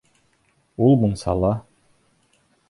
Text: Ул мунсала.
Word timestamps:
Ул 0.85 0.97
мунсала. 1.03 1.53